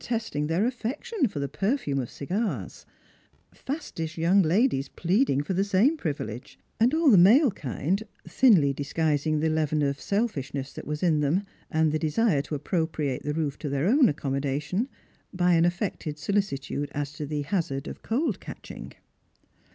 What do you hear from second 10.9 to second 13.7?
in them, and the desire to appropriate the roof to